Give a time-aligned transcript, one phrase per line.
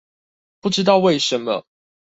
[0.61, 1.63] 不知道為什麼